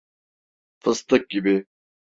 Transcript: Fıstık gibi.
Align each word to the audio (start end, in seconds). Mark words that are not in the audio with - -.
Fıstık 0.79 1.29
gibi. 1.29 1.65